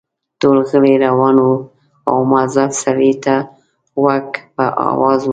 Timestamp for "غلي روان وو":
0.69-1.55